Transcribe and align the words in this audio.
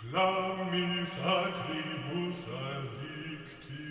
Flammis 0.00 1.12
acribus 1.20 2.48
addictis, 2.72 3.86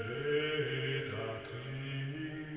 et 0.00 1.12
acclinis. 1.30 2.48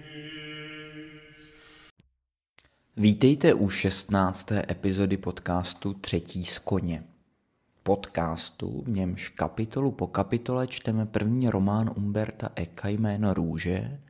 Vítejte 2.97 3.53
u 3.53 3.69
16. 3.69 4.51
epizody 4.69 5.17
podcastu 5.17 5.93
Třetí 5.93 6.45
z 6.45 6.59
koně. 6.59 7.10
Podcastu, 7.83 8.83
v 8.85 8.89
němž 8.89 9.29
kapitolu 9.29 9.91
po 9.91 10.07
kapitole 10.07 10.67
čteme 10.67 11.05
první 11.05 11.49
román 11.49 11.91
Umberta 11.95 12.49
Eka 12.55 12.87
jméno 12.87 13.33
Růže, 13.33 14.01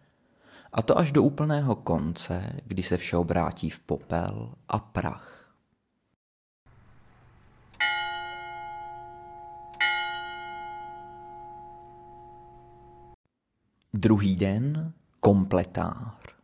a 0.74 0.82
to 0.82 0.98
až 0.98 1.12
do 1.12 1.24
úplného 1.24 1.76
konce, 1.76 2.60
kdy 2.66 2.84
se 2.84 2.98
vše 2.98 3.18
obrátí 3.18 3.70
v 3.70 3.80
popel 3.80 4.54
a 4.68 4.80
prach. 4.80 5.54
Druhý 13.94 14.36
den 14.36 14.94
kompletář. 15.20 16.41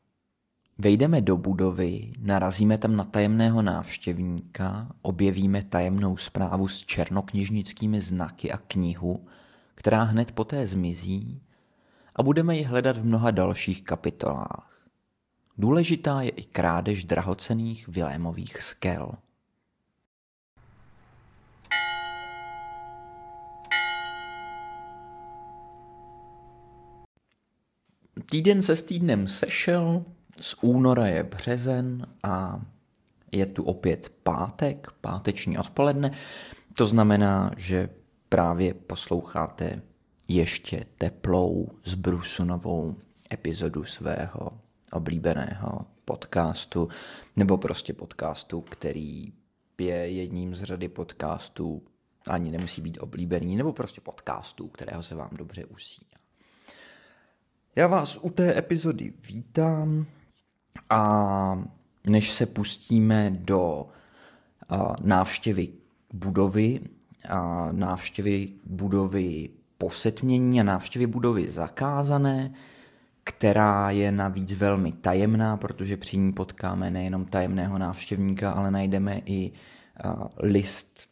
Vejdeme 0.80 1.22
do 1.22 1.38
budovy, 1.38 2.14
narazíme 2.20 2.78
tam 2.78 2.96
na 2.96 3.04
tajemného 3.04 3.62
návštěvníka, 3.62 4.88
objevíme 5.02 5.64
tajemnou 5.64 6.18
zprávu 6.18 6.68
s 6.68 6.86
černokněžnickými 6.86 8.02
znaky 8.02 8.52
a 8.52 8.58
knihu, 8.58 9.28
která 9.76 10.04
hned 10.04 10.32
poté 10.32 10.68
zmizí 10.68 11.42
a 12.16 12.24
budeme 12.24 12.56
ji 12.58 12.64
hledat 12.64 12.98
v 12.98 13.06
mnoha 13.06 13.32
dalších 13.32 13.84
kapitolách. 13.84 14.88
Důležitá 15.58 16.22
je 16.22 16.30
i 16.30 16.44
krádež 16.44 17.04
drahocených 17.04 17.88
Vilémových 17.88 18.62
skel. 18.62 19.12
Týden 28.30 28.62
se 28.62 28.76
s 28.76 28.84
týdnem 28.84 29.28
sešel, 29.28 30.06
z 30.42 30.56
února 30.62 31.08
je 31.08 31.24
březen 31.24 32.08
a 32.24 32.62
je 33.32 33.46
tu 33.46 33.64
opět 33.64 34.12
pátek, 34.24 34.88
páteční 35.02 35.58
odpoledne. 35.58 36.12
To 36.74 36.86
znamená, 36.86 37.52
že 37.58 37.90
právě 38.30 38.74
posloucháte 38.74 39.82
ještě 40.28 40.86
teplou 40.98 41.70
zbrusunovou 41.86 42.96
epizodu 43.32 43.86
svého 43.86 44.50
oblíbeného 44.92 45.86
podcastu, 46.06 46.90
nebo 47.36 47.58
prostě 47.58 47.94
podcastu, 47.94 48.62
který 48.62 49.34
je 49.80 50.12
jedním 50.12 50.56
z 50.56 50.64
řady 50.64 50.88
podcastů, 50.88 51.82
ani 52.28 52.52
nemusí 52.52 52.82
být 52.82 52.98
oblíbený, 52.98 53.56
nebo 53.56 53.74
prostě 53.74 54.02
podcastů, 54.02 54.68
kterého 54.68 55.04
se 55.04 55.16
vám 55.16 55.30
dobře 55.32 55.66
usíná. 55.66 56.18
Já 57.76 57.88
vás 57.88 58.18
u 58.22 58.30
té 58.30 58.58
epizody 58.58 59.14
vítám 59.28 60.06
a 60.90 61.64
než 62.06 62.32
se 62.32 62.46
pustíme 62.46 63.32
do 63.40 63.88
návštěvy 65.02 65.70
budovy, 66.14 66.80
návštěvy 67.72 68.50
budovy 68.66 69.50
posetmění 69.78 70.62
a 70.62 70.64
návštěvy 70.64 71.08
budovy 71.08 71.48
zakázané, 71.48 72.54
která 73.24 73.92
je 73.92 74.12
navíc 74.12 74.54
velmi 74.54 74.92
tajemná, 74.92 75.58
protože 75.58 75.98
při 75.98 76.18
ní 76.18 76.34
potkáme 76.34 76.92
nejenom 76.92 77.26
tajemného 77.26 77.78
návštěvníka, 77.78 78.52
ale 78.52 78.72
najdeme 78.72 79.22
i 79.26 79.52
list 80.38 81.10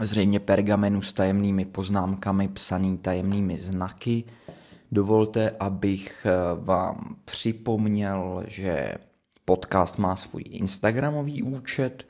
zřejmě 0.00 0.40
pergamenu 0.40 1.02
s 1.02 1.12
tajemnými 1.12 1.64
poznámkami, 1.64 2.48
psaný 2.48 2.98
tajemnými 2.98 3.58
znaky, 3.58 4.24
Dovolte, 4.92 5.50
abych 5.60 6.26
eh, 6.26 6.30
vám 6.54 7.16
připomněl, 7.24 8.44
že 8.46 8.94
podcast 9.44 9.98
má 9.98 10.16
svůj 10.16 10.42
Instagramový 10.46 11.42
účet, 11.42 12.06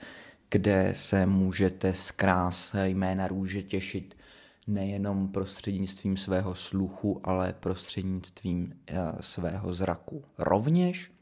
kde 0.50 0.92
se 0.96 1.26
můžete 1.26 1.94
z 1.94 2.10
krásy 2.10 2.78
jména 2.84 3.28
růže 3.28 3.62
těšit 3.62 4.16
nejenom 4.66 5.28
prostřednictvím 5.28 6.16
svého 6.16 6.54
sluchu, 6.54 7.20
ale 7.24 7.54
prostřednictvím 7.60 8.72
eh, 8.86 8.96
svého 9.20 9.74
zraku 9.74 10.24
rovněž. 10.38 11.12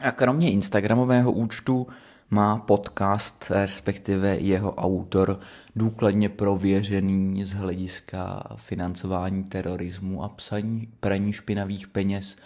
A 0.00 0.12
kromě 0.12 0.52
Instagramového 0.52 1.32
účtu 1.32 1.86
má 2.30 2.56
podcast, 2.56 3.50
respektive 3.50 4.36
jeho 4.36 4.74
autor, 4.74 5.40
důkladně 5.76 6.28
prověřený 6.28 7.44
z 7.44 7.52
hlediska 7.52 8.42
financování 8.56 9.44
terorismu 9.44 10.24
a 10.24 10.28
psaní 10.28 10.88
praní 11.00 11.32
špinavých 11.32 11.88
peněz 11.88 12.36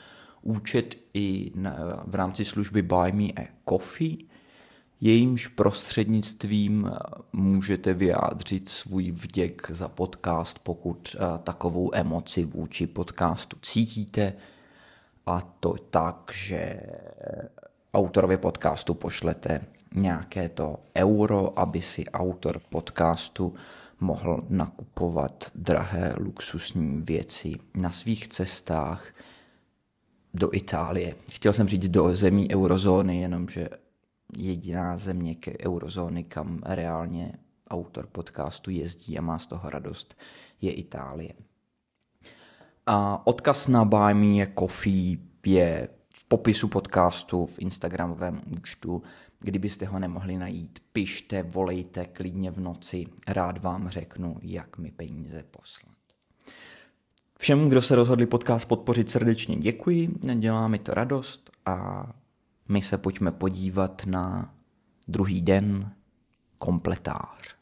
účet 0.43 0.94
i 1.15 1.53
na, 1.54 1.76
v 2.06 2.15
rámci 2.15 2.44
služby 2.44 2.82
Buy 2.82 3.12
Me 3.12 3.25
a 3.25 3.48
Coffee, 3.69 4.16
jejímž 5.00 5.48
prostřednictvím 5.48 6.91
můžete 7.32 7.94
vyjádřit 7.94 8.69
svůj 8.69 9.10
vděk 9.10 9.70
za 9.70 9.88
podcast, 9.88 10.59
pokud 10.59 11.16
takovou 11.43 11.91
emoci 11.94 12.44
vůči 12.44 12.87
podcastu 12.87 13.56
cítíte, 13.62 14.32
a 15.26 15.41
to 15.41 15.75
tak, 15.91 16.31
že 16.34 16.81
autorovi 17.94 18.36
podcastu 18.36 18.94
pošlete 18.94 19.60
nějaké 19.94 20.48
to 20.48 20.78
euro, 20.97 21.58
aby 21.58 21.82
si 21.82 22.04
autor 22.06 22.60
podcastu 22.69 23.54
mohl 24.00 24.41
nakupovat 24.48 25.44
drahé 25.54 26.14
luxusní 26.19 27.02
věci 27.02 27.54
na 27.75 27.91
svých 27.91 28.28
cestách 28.28 29.06
do 30.34 30.48
Itálie. 30.52 31.14
Chtěl 31.32 31.52
jsem 31.52 31.69
říct 31.69 31.88
do 31.88 32.14
zemí 32.14 32.54
eurozóny, 32.54 33.20
jenomže 33.20 33.69
jediná 34.36 34.98
země 34.98 35.34
ke 35.34 35.52
eurozóny, 35.66 36.25
kam 36.25 36.60
reálně 36.66 37.32
autor 37.70 38.06
podcastu 38.06 38.70
jezdí 38.70 39.19
a 39.19 39.22
má 39.22 39.38
z 39.38 39.47
toho 39.47 39.70
radost, 39.70 40.16
je 40.60 40.72
Itálie. 40.72 41.32
A 42.86 43.26
odkaz 43.26 43.69
na 43.69 43.84
Buy 43.84 44.14
Me 44.14 44.47
Coffee 44.58 45.19
je 45.47 45.88
popisu 46.32 46.69
podcastu, 46.69 47.47
v 47.47 47.59
Instagramovém 47.59 48.41
účtu. 48.50 49.03
Kdybyste 49.41 49.87
ho 49.87 49.98
nemohli 49.98 50.37
najít, 50.37 50.78
pište, 50.93 51.43
volejte 51.43 52.06
klidně 52.06 52.50
v 52.50 52.60
noci, 52.60 53.06
rád 53.28 53.62
vám 53.62 53.88
řeknu, 53.88 54.37
jak 54.43 54.78
mi 54.78 54.91
peníze 54.91 55.43
poslat. 55.43 55.97
Všem, 57.38 57.69
kdo 57.69 57.82
se 57.82 57.94
rozhodli 57.94 58.26
podcast 58.26 58.69
podpořit, 58.69 59.10
srdečně 59.10 59.56
děkuji, 59.56 60.09
dělá 60.34 60.69
mi 60.69 60.78
to 60.78 60.94
radost 60.94 61.50
a 61.66 62.06
my 62.69 62.82
se 62.82 62.99
pojďme 62.99 63.32
podívat 63.32 64.06
na 64.06 64.54
druhý 65.09 65.43
den 65.43 65.93
kompletář. 66.59 67.56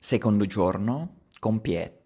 Secondo 0.00 0.46
giorno, 0.46 1.08
compietta. 1.44 1.97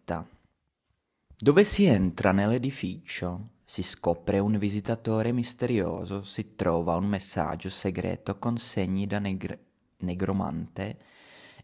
Dove 1.42 1.64
si 1.64 1.86
entra 1.86 2.30
nell'edificio, 2.30 3.48
si 3.64 3.82
scopre 3.82 4.38
un 4.38 4.56
visitatore 4.58 5.32
misterioso, 5.32 6.22
si 6.22 6.54
trova 6.54 6.94
un 6.94 7.06
messaggio 7.06 7.68
segreto 7.68 8.38
con 8.38 8.58
segni 8.58 9.08
da 9.08 9.18
negr- 9.18 9.58
negromante 9.96 10.98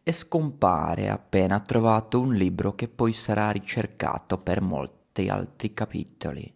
e 0.02 0.10
scompare 0.10 1.08
appena 1.08 1.60
trovato 1.60 2.20
un 2.20 2.34
libro 2.34 2.74
che 2.74 2.88
poi 2.88 3.12
sarà 3.12 3.52
ricercato 3.52 4.38
per 4.38 4.62
molti 4.62 5.28
altri 5.28 5.72
capitoli. 5.72 6.52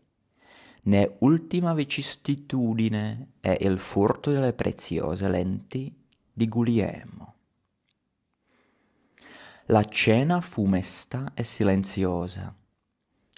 Ne 0.82 1.16
ultima 1.20 1.74
vicissitudine 1.74 3.34
è 3.38 3.56
il 3.60 3.78
furto 3.78 4.32
delle 4.32 4.52
preziose 4.52 5.28
lenti 5.28 5.94
di 6.32 6.48
Guglielmo. 6.48 7.34
La 9.66 9.84
cena 9.84 10.40
fu 10.40 10.64
mesta 10.64 11.30
e 11.34 11.44
silenziosa 11.44 12.56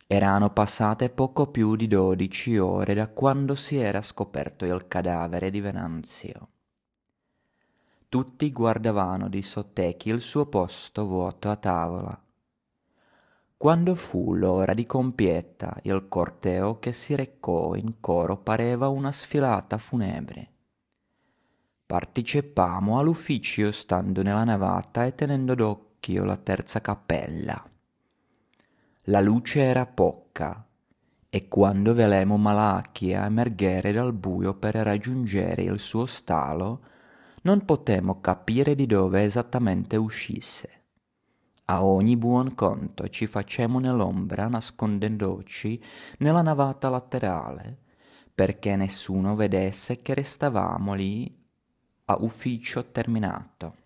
erano 0.07 0.51
passate 0.51 1.09
poco 1.09 1.47
più 1.47 1.77
di 1.77 1.89
dodici 1.89 2.59
ore 2.59 2.95
da 2.95 3.09
quando 3.09 3.55
si 3.55 3.77
era 3.77 4.03
scoperto 4.03 4.65
il 4.65 4.87
cadavere 4.87 5.51
di 5.51 5.61
Venanzio. 5.61 6.49
Tutti 8.09 8.53
guardavano 8.53 9.29
di 9.29 9.43
sottecchi 9.43 10.11
il 10.11 10.21
suo 10.21 10.47
posto 10.47 11.07
vuoto 11.07 11.51
a 11.51 11.57
tavola. 11.57 12.23
Quando 13.57 13.95
fu 13.95 14.35
l'ora 14.35 14.75
di 14.75 14.85
compietta, 14.85 15.79
il 15.85 16.07
corteo 16.09 16.79
che 16.79 16.93
si 16.93 17.15
recò 17.15 17.75
in 17.75 17.95
coro 17.99 18.37
pareva 18.37 18.89
una 18.89 19.11
sfilata 19.11 19.79
funebre. 19.79 20.51
partecipamo 21.87 22.99
all'ufficio 22.99 23.71
stando 23.73 24.23
nella 24.23 24.45
navata 24.45 25.07
e 25.07 25.15
tenendo 25.15 25.55
d'occhio 25.55 26.25
la 26.25 26.37
terza 26.37 26.81
cappella. 26.81 27.74
La 29.09 29.21
luce 29.21 29.61
era 29.61 29.85
poca 29.85 30.67
e 31.29 31.47
quando 31.47 31.93
velemo 31.93 32.39
Malachia 32.39 33.27
emergere 33.27 33.93
dal 33.93 34.15
buio 34.15 34.55
per 34.55 34.77
raggiungere 34.77 35.61
il 35.61 35.79
suo 35.79 36.07
stallo, 36.07 36.81
non 37.43 37.67
potemmo 37.67 38.23
capire 38.23 38.75
di 38.75 38.87
dove 38.87 39.23
esattamente 39.23 39.97
uscisse. 39.97 40.85
A 41.67 41.85
ogni 41.85 42.17
buon 42.17 42.55
conto 42.55 43.07
ci 43.11 43.27
facemmo 43.27 43.79
nell'ombra 43.79 44.49
nascondendoci 44.49 45.83
nella 46.21 46.41
navata 46.41 46.89
laterale, 46.89 47.77
perché 48.35 48.75
nessuno 48.75 49.35
vedesse 49.35 50.01
che 50.01 50.15
restavamo 50.15 50.95
lì 50.95 51.31
a 52.07 52.17
ufficio 52.21 52.91
terminato. 52.91 53.83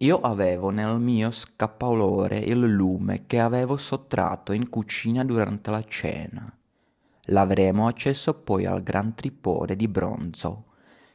Io 0.00 0.20
avevo 0.20 0.70
nel 0.70 1.00
mio 1.00 1.32
scappolore 1.32 2.38
il 2.38 2.60
lume 2.60 3.26
che 3.26 3.40
avevo 3.40 3.76
sottratto 3.76 4.52
in 4.52 4.68
cucina 4.68 5.24
durante 5.24 5.72
la 5.72 5.82
cena. 5.82 6.56
L'avremo 7.30 7.88
acceso 7.88 8.34
poi 8.34 8.64
al 8.64 8.84
gran 8.84 9.14
tripode 9.14 9.74
di 9.74 9.88
bronzo 9.88 10.66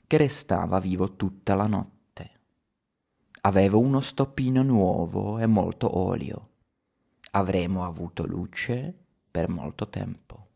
che 0.06 0.18
restava 0.18 0.80
vivo 0.80 1.16
tutta 1.16 1.56
la 1.56 1.66
notte. 1.66 2.32
Avevo 3.44 3.80
uno 3.80 4.02
stoppino 4.02 4.64
nuovo 4.64 5.40
e 5.40 5.46
molto 5.46 5.98
olio. 5.98 6.50
Avremo 7.32 7.86
avuto 7.86 8.26
luce 8.26 8.94
per 9.32 9.48
molto 9.48 9.88
tempo. 9.88 10.48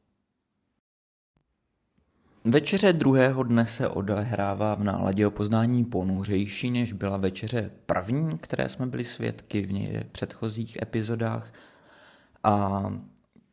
Večeře 2.49 2.94
druhého 2.94 3.44
dne 3.44 3.67
se 3.67 3.89
odehrává 3.89 4.75
v 4.75 4.83
náladě 4.83 5.27
o 5.27 5.31
poznání 5.31 5.85
ponuřejší, 5.85 6.71
než 6.71 6.94
byla 6.94 7.17
večeře 7.17 7.71
první, 7.85 8.38
které 8.38 8.69
jsme 8.69 8.85
byli 8.85 9.05
svědky 9.05 9.61
v 9.61 10.03
předchozích 10.11 10.77
epizodách. 10.81 11.53
A 12.44 12.83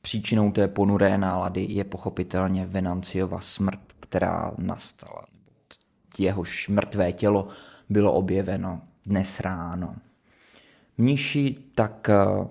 příčinou 0.01 0.53
té 0.53 0.69
ponuré 0.69 1.19
nálady 1.19 1.67
je 1.71 1.85
pochopitelně 1.85 2.67
Venanciova 2.67 3.41
smrt, 3.41 3.81
která 4.01 4.53
nastala. 4.59 5.25
Jehož 6.19 6.69
mrtvé 6.69 7.13
tělo 7.13 7.49
bylo 7.89 8.13
objeveno 8.13 8.83
dnes 9.07 9.41
ráno. 9.41 9.97
Mniši 10.99 11.57
tak 11.75 12.09
eh, 12.09 12.47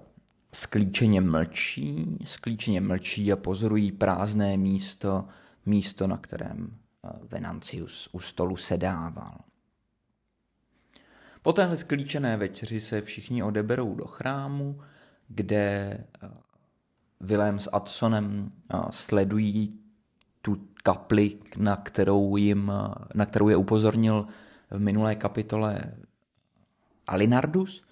sklíčeně 0.53 1.21
mlčí, 1.21 2.17
sklíčeně 2.25 2.81
mlčí 2.81 3.31
a 3.31 3.35
pozorují 3.35 3.91
prázdné 3.91 4.57
místo, 4.57 5.25
místo, 5.65 6.07
na 6.07 6.17
kterém 6.17 6.77
eh, 7.03 7.09
Venancius 7.31 8.09
u 8.11 8.19
stolu 8.19 8.57
sedával. 8.57 9.37
Po 11.41 11.53
téhle 11.53 11.77
sklíčené 11.77 12.37
večeři 12.37 12.81
se 12.81 13.01
všichni 13.01 13.43
odeberou 13.43 13.95
do 13.95 14.05
chrámu, 14.07 14.81
kde 15.27 15.57
eh, 16.23 16.29
Vilém 17.21 17.59
s 17.59 17.69
Adsonem 17.73 18.51
eh, 18.73 18.77
sledují 18.91 19.79
tu 20.41 20.67
kapli, 20.83 21.37
na 21.57 21.75
kterou, 21.75 22.37
jim, 22.37 22.71
na 23.13 23.25
kterou 23.25 23.49
je 23.49 23.55
upozornil 23.55 24.27
v 24.71 24.79
minulé 24.79 25.15
kapitole 25.15 25.93
Alinardus. 27.07 27.83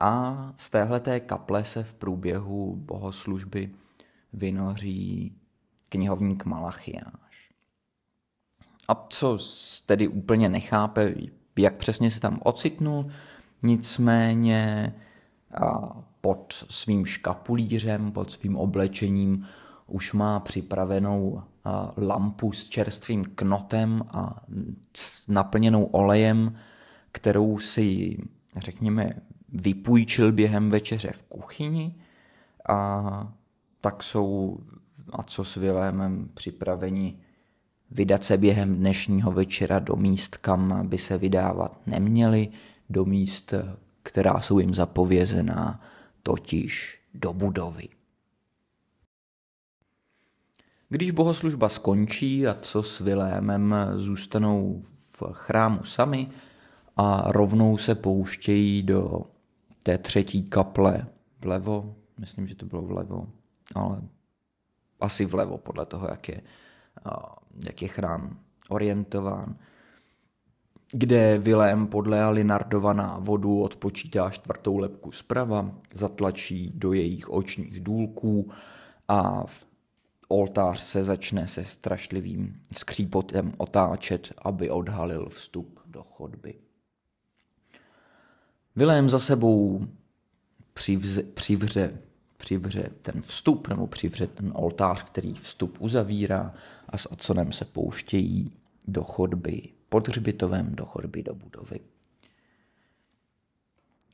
A 0.00 0.52
z 0.56 0.70
téhleté 0.70 1.20
kaple 1.20 1.64
se 1.64 1.84
v 1.84 1.94
průběhu 1.94 2.76
bohoslužby 2.76 3.70
vynoří 4.32 5.36
knihovník 5.92 6.44
Malachiáš. 6.44 7.50
A 8.88 9.06
co 9.08 9.38
tedy 9.86 10.08
úplně 10.08 10.48
nechápe, 10.48 11.14
jak 11.56 11.76
přesně 11.76 12.10
se 12.10 12.20
tam 12.20 12.38
ocitnul, 12.42 13.06
nicméně 13.62 14.94
pod 16.20 16.66
svým 16.70 17.06
škapulířem, 17.06 18.12
pod 18.12 18.30
svým 18.30 18.56
oblečením 18.56 19.46
už 19.86 20.12
má 20.12 20.40
připravenou 20.40 21.42
lampu 21.96 22.52
s 22.52 22.68
čerstvým 22.68 23.24
knotem 23.24 24.02
a 24.10 24.42
naplněnou 25.28 25.84
olejem, 25.84 26.56
kterou 27.12 27.58
si, 27.58 28.18
řekněme, 28.56 29.12
vypůjčil 29.48 30.32
během 30.32 30.70
večeře 30.70 31.12
v 31.12 31.22
kuchyni 31.22 31.94
a 32.68 33.32
tak 33.80 34.02
jsou 34.02 34.58
a 35.10 35.22
co 35.22 35.44
s 35.44 35.56
Vilémem 35.56 36.28
připraveni 36.34 37.18
vydat 37.90 38.24
se 38.24 38.36
během 38.36 38.76
dnešního 38.76 39.32
večera 39.32 39.78
do 39.78 39.96
míst, 39.96 40.36
kam 40.36 40.88
by 40.88 40.98
se 40.98 41.18
vydávat 41.18 41.86
neměli, 41.86 42.48
do 42.90 43.04
míst, 43.04 43.54
která 44.02 44.40
jsou 44.40 44.58
jim 44.58 44.74
zapovězená, 44.74 45.80
totiž 46.22 47.00
do 47.14 47.32
budovy. 47.32 47.88
Když 50.88 51.10
bohoslužba 51.10 51.68
skončí 51.68 52.46
a 52.46 52.54
co 52.54 52.82
s 52.82 53.00
Vilémem 53.00 53.74
zůstanou 53.94 54.82
v 55.12 55.22
chrámu 55.32 55.84
sami 55.84 56.30
a 56.96 57.32
rovnou 57.32 57.78
se 57.78 57.94
pouštějí 57.94 58.82
do 58.82 59.22
té 59.82 59.98
třetí 59.98 60.42
kaple 60.42 61.06
vlevo, 61.40 61.96
myslím, 62.18 62.46
že 62.46 62.54
to 62.54 62.66
bylo 62.66 62.82
vlevo, 62.82 63.28
ale 63.74 64.02
asi 65.02 65.24
vlevo 65.24 65.58
podle 65.58 65.86
toho, 65.86 66.08
jak 66.08 66.28
je, 66.28 66.42
jak 67.66 67.82
je 67.82 67.88
chrám 67.88 68.38
orientován, 68.68 69.56
kde 70.92 71.38
Vilém 71.38 71.86
podle 71.86 72.30
Linardova 72.30 72.92
návodu 72.92 73.60
odpočítá 73.60 74.30
čtvrtou 74.30 74.78
lepku 74.78 75.12
zprava, 75.12 75.70
zatlačí 75.94 76.72
do 76.74 76.92
jejich 76.92 77.30
očních 77.30 77.80
důlků 77.80 78.50
a 79.08 79.46
v 79.46 79.66
oltář 80.28 80.80
se 80.80 81.04
začne 81.04 81.48
se 81.48 81.64
strašlivým 81.64 82.60
skřípotem 82.76 83.52
otáčet, 83.56 84.32
aby 84.38 84.70
odhalil 84.70 85.28
vstup 85.28 85.80
do 85.86 86.02
chodby. 86.02 86.54
Vilém 88.76 89.08
za 89.08 89.18
sebou 89.18 89.86
přivze, 90.74 91.22
přivře 91.22 91.98
přivře 92.42 92.90
ten 93.02 93.22
vstup 93.22 93.68
nebo 93.68 93.86
přivře 93.86 94.26
ten 94.26 94.52
oltář, 94.54 95.04
který 95.04 95.34
vstup 95.34 95.76
uzavírá 95.80 96.54
a 96.88 96.98
s 96.98 97.08
Aconem 97.12 97.52
se 97.52 97.64
pouštějí 97.64 98.52
do 98.88 99.04
chodby 99.04 99.68
pod 99.88 100.08
hřbitovem, 100.08 100.74
do 100.74 100.86
chodby 100.86 101.22
do 101.22 101.34
budovy. 101.34 101.80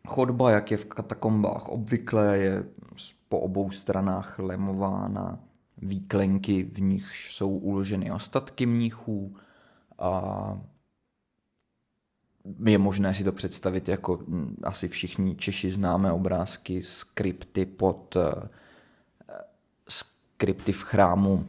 Chodba, 0.07 0.50
jak 0.50 0.71
je 0.71 0.76
v 0.76 0.85
katakombách 0.85 1.69
obvyklé, 1.69 2.38
je 2.38 2.64
po 3.29 3.41
obou 3.41 3.71
stranách 3.71 4.38
lemována 4.38 5.38
výklenky, 5.76 6.62
v 6.62 6.81
nich 6.81 7.17
jsou 7.31 7.59
uloženy 7.59 8.12
ostatky 8.12 8.67
mnichů 8.67 9.37
a 9.99 10.61
je 12.64 12.78
možné 12.78 13.14
si 13.14 13.25
to 13.25 13.33
představit 13.33 13.88
jako 13.88 14.17
hm, 14.28 14.57
asi 14.62 14.88
všichni 14.88 15.37
Češi 15.37 15.71
známe 15.71 16.12
obrázky, 16.12 16.83
skripty 16.83 17.67
pod 17.67 18.17
eh, 18.17 18.49
skripty 19.88 20.73
v 20.73 20.83
chrámu. 20.83 21.47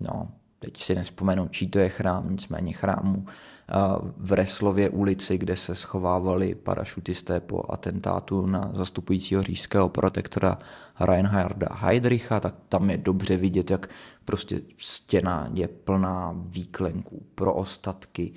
No, 0.00 0.28
teď 0.58 0.76
si 0.76 0.94
nespomenu, 0.94 1.48
čí 1.48 1.68
to 1.68 1.78
je 1.78 1.88
chrám, 1.88 2.30
nicméně 2.30 2.72
chrámu 2.72 3.26
eh, 3.26 3.72
v 4.16 4.32
Reslově 4.32 4.90
ulici, 4.90 5.38
kde 5.38 5.56
se 5.56 5.74
schovávali 5.74 6.54
parašutisté 6.54 7.40
po 7.40 7.62
atentátu 7.72 8.46
na 8.46 8.70
zastupujícího 8.74 9.42
říšského 9.42 9.88
protektora 9.88 10.58
Reinharda 11.00 11.68
Heydricha, 11.70 12.40
tak 12.40 12.54
tam 12.68 12.90
je 12.90 12.98
dobře 12.98 13.36
vidět, 13.36 13.70
jak 13.70 13.88
prostě 14.24 14.60
stěna 14.78 15.50
je 15.54 15.68
plná 15.68 16.34
výklenků 16.36 17.26
pro 17.34 17.54
ostatky, 17.54 18.32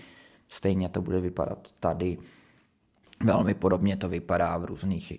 Stejně 0.48 0.90
to 0.90 1.02
bude 1.02 1.20
vypadat 1.20 1.68
tady. 1.80 2.18
Velmi 3.24 3.54
podobně 3.54 3.98
to 3.98 4.10
vypadá 4.10 4.58
v 4.58 4.66
různých 4.66 5.14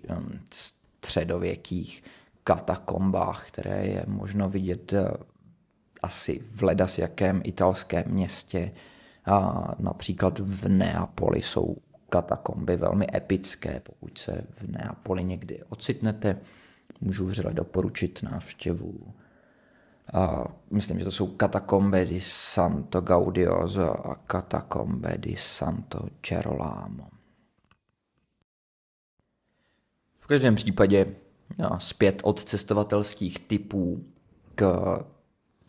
středověkých 0.52 2.04
katakombách, 2.44 3.48
které 3.48 3.86
je 3.86 4.04
možno 4.06 4.48
vidět 4.48 4.92
uh, 4.92 4.98
asi 6.02 6.40
v 6.54 6.62
ledas 6.62 6.98
jakém 6.98 7.40
italském 7.44 8.04
městě. 8.06 8.72
A 9.24 9.68
například 9.78 10.38
v 10.38 10.68
Neapoli 10.68 11.42
jsou 11.42 11.76
katakomby 12.08 12.76
velmi 12.76 13.06
epické. 13.14 13.80
Pokud 13.80 14.18
se 14.18 14.44
v 14.50 14.68
Neapoli 14.68 15.24
někdy 15.24 15.62
ocitnete, 15.68 16.40
můžu 17.00 17.26
vřele 17.26 17.54
doporučit 17.54 18.22
návštěvu 18.22 19.14
a 20.12 20.44
myslím, 20.70 20.98
že 20.98 21.04
to 21.04 21.10
jsou 21.10 21.26
katakombe 21.26 22.04
di 22.04 22.20
Santo 22.20 23.00
Gaudioso 23.00 24.06
a 24.06 24.14
katakombe 24.14 25.14
di 25.18 25.36
Santo 25.36 25.98
Gerolamo. 26.28 27.08
V 30.20 30.26
každém 30.26 30.54
případě 30.54 31.14
no, 31.58 31.80
zpět 31.80 32.20
od 32.24 32.44
cestovatelských 32.44 33.38
typů 33.38 34.04
k 34.54 34.98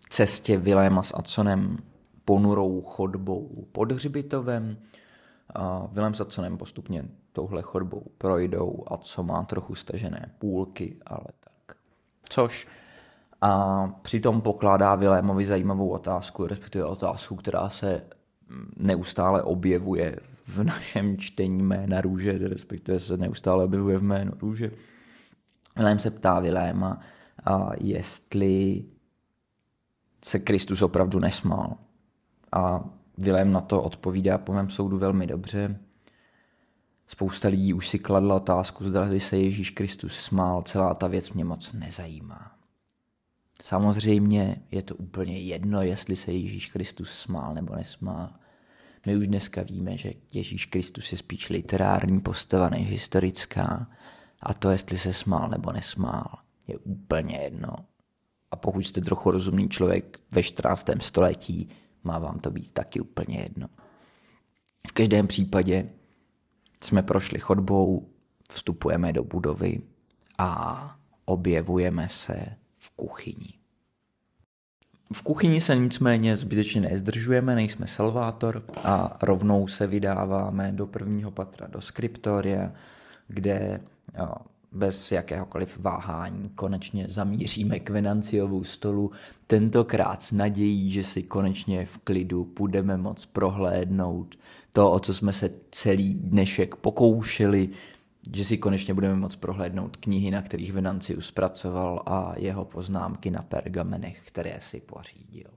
cestě 0.10 0.58
Viléma 0.58 1.04
s 1.04 1.14
Aconem 1.14 1.78
ponurou 2.26 2.82
chodbou 2.82 3.68
pod 3.72 3.92
hřbitovem. 3.92 4.78
Vilém 5.92 6.14
s 6.16 6.22
Atsonem 6.22 6.58
postupně 6.58 7.06
touhle 7.32 7.62
chodbou 7.62 8.04
projdou 8.18 8.84
a 8.88 8.98
co 8.98 9.24
má 9.24 9.44
trochu 9.44 9.76
stažené 9.76 10.32
půlky, 10.40 10.98
ale 11.06 11.26
tak. 11.40 11.78
Což 12.30 12.68
a 13.42 13.88
přitom 14.02 14.42
pokládá 14.42 14.96
Vilémovi 14.96 15.46
zajímavou 15.46 15.90
otázku, 15.90 16.48
respektive 16.48 16.86
otázku, 16.86 17.36
která 17.36 17.70
se 17.70 18.02
neustále 18.78 19.44
objevuje 19.44 20.20
v 20.46 20.64
našem 20.64 21.18
čtení 21.18 21.64
jména 21.64 22.02
růže, 22.02 22.38
respektive 22.38 23.00
se 23.00 23.18
neustále 23.18 23.64
objevuje 23.64 23.98
v 23.98 24.04
jménu 24.04 24.32
růže. 24.42 24.72
Vilém 25.76 26.00
se 26.00 26.12
ptá 26.12 26.40
Viléma, 26.40 27.00
a 27.46 27.70
jestli 27.78 28.86
se 30.26 30.40
Kristus 30.40 30.82
opravdu 30.82 31.20
nesmál. 31.20 31.78
A 32.52 32.84
Vilém 33.18 33.52
na 33.52 33.62
to 33.62 33.84
odpovídá 33.84 34.38
po 34.38 34.54
mém 34.54 34.70
soudu 34.70 34.98
velmi 34.98 35.28
dobře. 35.28 35.80
Spousta 37.08 37.48
lidí 37.48 37.74
už 37.74 37.90
si 37.90 38.00
kladla 38.00 38.36
otázku, 38.36 38.88
zda 38.88 39.08
se 39.18 39.38
Ježíš 39.38 39.70
Kristus 39.70 40.20
smál, 40.20 40.62
celá 40.62 40.94
ta 40.94 41.08
věc 41.08 41.32
mě 41.32 41.46
moc 41.46 41.74
nezajímá. 41.74 42.59
Samozřejmě 43.62 44.62
je 44.72 44.82
to 44.82 44.96
úplně 44.96 45.40
jedno, 45.40 45.82
jestli 45.82 46.16
se 46.16 46.32
Ježíš 46.32 46.68
Kristus 46.68 47.12
smál 47.12 47.54
nebo 47.54 47.76
nesmál. 47.76 48.30
My 49.06 49.18
už 49.18 49.28
dneska 49.28 49.64
víme, 49.64 49.98
že 49.98 50.14
Ježíš 50.34 50.66
Kristus 50.66 51.12
je 51.12 51.18
spíš 51.18 51.50
literární 51.50 52.20
postava 52.20 52.70
než 52.70 52.90
historická 52.90 53.92
a 54.42 54.54
to, 54.54 54.70
jestli 54.70 54.98
se 54.98 55.14
smál 55.14 55.50
nebo 55.50 55.72
nesmál, 55.72 56.36
je 56.68 56.78
úplně 56.78 57.38
jedno. 57.38 57.76
A 58.52 58.56
pokud 58.56 58.80
jste 58.80 59.02
trochu 59.02 59.32
rozumný 59.32 59.70
člověk 59.70 60.20
ve 60.34 60.44
14. 60.44 60.90
století, 61.00 61.70
má 62.04 62.20
vám 62.20 62.40
to 62.40 62.52
být 62.52 62.72
taky 62.72 63.00
úplně 63.00 63.40
jedno. 63.40 63.68
V 64.90 64.92
každém 64.92 65.28
případě 65.28 65.90
jsme 66.84 67.04
prošli 67.04 67.40
chodbou, 67.40 68.10
vstupujeme 68.52 69.14
do 69.14 69.24
budovy 69.24 69.82
a 70.38 70.96
objevujeme 71.26 72.10
se 72.10 72.56
v 72.94 72.96
kuchyni. 72.96 73.54
V 75.14 75.22
kuchyni 75.22 75.62
se 75.62 75.76
nicméně 75.76 76.38
zbytečně 76.38 76.82
nezdržujeme, 76.82 77.56
nejsme 77.56 77.88
Salvátor 77.88 78.64
a 78.84 79.18
rovnou 79.22 79.68
se 79.68 79.88
vydáváme 79.88 80.72
do 80.72 80.88
prvního 80.88 81.32
patra, 81.32 81.68
do 81.68 81.82
skriptoria, 81.82 82.72
kde 83.28 83.82
bez 84.72 85.12
jakéhokoliv 85.12 85.80
váhání 85.80 86.50
konečně 86.56 87.06
zamíříme 87.10 87.80
k 87.80 87.90
Venanciovu 87.90 88.64
stolu, 88.64 89.12
tentokrát 89.48 90.24
s 90.24 90.32
nadějí, 90.32 90.92
že 90.92 91.04
si 91.04 91.24
konečně 91.24 91.86
v 91.86 91.98
klidu 91.98 92.54
budeme 92.60 92.98
moc 92.98 93.26
prohlédnout 93.26 94.36
to, 94.74 94.92
o 94.92 95.00
co 95.00 95.14
jsme 95.14 95.34
se 95.34 95.50
celý 95.72 96.14
dnešek 96.14 96.76
pokoušeli, 96.76 97.70
že 98.34 98.46
si 98.46 98.58
konečně 98.58 98.94
budeme 98.94 99.16
moc 99.16 99.36
prohlédnout 99.36 99.98
knihy, 99.98 100.32
na 100.32 100.42
kterých 100.42 100.74
Venancius 100.74 101.28
zpracoval 101.28 102.04
a 102.06 102.34
jeho 102.38 102.66
poznámky 102.66 103.32
na 103.32 103.42
pergamenech, 103.42 104.22
které 104.26 104.58
si 104.60 104.80
pořídil. 104.80 105.50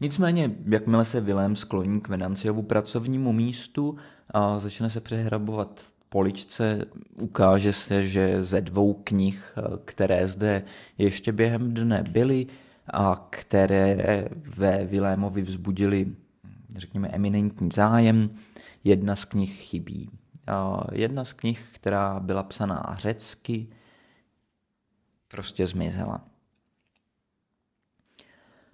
Nicméně, 0.00 0.50
jakmile 0.66 1.04
se 1.04 1.20
Vilém 1.20 1.56
skloní 1.56 2.00
k 2.00 2.08
Venanciovu 2.08 2.62
pracovnímu 2.62 3.32
místu 3.32 3.96
a 4.30 4.58
začne 4.58 4.90
se 4.90 5.00
přehrabovat 5.00 5.80
v 5.80 6.04
poličce, 6.08 6.84
ukáže 7.20 7.72
se, 7.72 8.06
že 8.06 8.42
ze 8.42 8.60
dvou 8.60 8.94
knih, 9.04 9.54
které 9.84 10.26
zde 10.26 10.62
ještě 10.98 11.32
během 11.32 11.74
dne 11.74 12.04
byly 12.10 12.46
a 12.86 13.26
které 13.30 14.28
ve 14.56 14.84
Vilémovi 14.84 15.42
vzbudili, 15.42 16.14
řekněme, 16.76 17.08
eminentní 17.08 17.68
zájem, 17.72 18.30
jedna 18.84 19.16
z 19.16 19.24
knih 19.24 19.52
chybí. 19.52 20.10
Jedna 20.92 21.24
z 21.24 21.32
knih, 21.32 21.68
která 21.72 22.20
byla 22.20 22.42
psaná 22.42 22.96
řecky, 22.98 23.68
prostě 25.28 25.66
zmizela. 25.66 26.24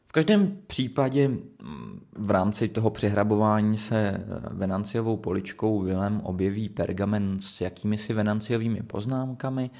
V 0.06 0.12
každém 0.12 0.58
případě 0.66 1.28
mm, 1.28 2.06
v 2.12 2.30
rámci 2.30 2.68
toho 2.68 2.90
přehrabování 2.90 3.78
se 3.78 4.08
eh, 4.08 4.24
Venanciovou 4.50 5.16
poličkou 5.16 5.82
Vilem 5.82 6.20
objeví 6.20 6.68
pergamen 6.68 7.40
s 7.40 7.60
jakými 7.60 7.98
si 7.98 8.12
Venanciovými 8.12 8.82
poznámkami 8.82 9.70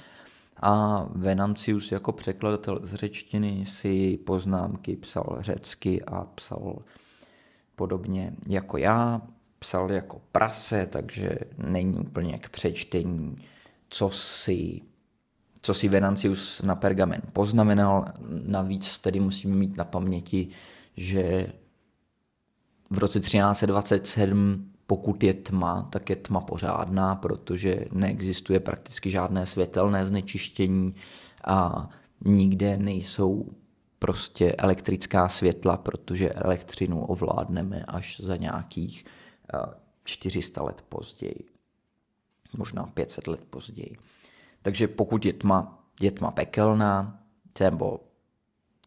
a 0.63 1.05
Venancius 1.15 1.93
jako 1.93 2.13
překladatel 2.13 2.81
z 2.83 2.95
řečtiny 2.95 3.65
si 3.67 4.17
poznámky 4.17 4.97
psal 4.97 5.37
řecky 5.41 6.03
a 6.03 6.25
psal 6.25 6.83
podobně 7.77 8.33
jako 8.49 8.77
já, 8.77 9.23
psal 9.61 9.93
jako 9.93 10.21
prase, 10.33 10.87
takže 10.87 11.31
není 11.59 11.99
úplně 11.99 12.39
k 12.39 12.49
přečtení, 12.49 13.37
co 13.89 14.11
si, 14.11 14.81
co 15.63 15.75
si 15.75 15.89
Venancius 15.89 16.63
na 16.63 16.75
pergamen 16.75 17.23
poznamenal. 17.33 18.13
Navíc 18.47 18.99
tedy 18.99 19.21
musíme 19.21 19.57
mít 19.57 19.77
na 19.77 19.85
paměti, 19.85 20.49
že 20.97 21.47
v 22.91 22.99
roce 22.99 23.21
1327 23.21 24.71
pokud 24.87 25.23
je 25.23 25.35
tma, 25.35 25.89
tak 25.93 26.11
je 26.11 26.17
tma 26.17 26.41
pořádná, 26.41 27.15
protože 27.15 27.85
neexistuje 27.93 28.61
prakticky 28.61 29.11
žádné 29.11 29.47
světelné 29.47 30.07
znečištění 30.07 30.95
a 31.45 31.89
nikde 32.25 32.77
nejsou 32.77 33.47
prostě 33.99 34.53
elektrická 34.53 35.29
světla, 35.29 35.77
protože 35.77 36.33
elektřinu 36.33 37.05
ovládneme 37.05 37.85
až 37.89 38.21
za 38.21 38.37
nějakých 38.37 39.05
400 40.05 40.63
let 40.63 40.85
později, 40.89 41.45
možná 42.57 42.87
500 42.87 43.27
let 43.27 43.45
později. 43.45 43.97
Takže 44.63 44.89
pokud 44.89 45.25
je 45.25 45.33
tma, 45.33 45.85
je 46.01 46.11
tma 46.11 46.31
pekelná, 46.31 47.23
nebo 47.61 48.01